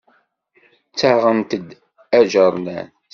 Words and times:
Ttaɣent-d 0.91 1.67
aǧernan. 2.17 2.87